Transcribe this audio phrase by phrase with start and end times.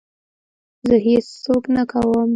[0.87, 2.29] زه هېڅ څوک نه کوم.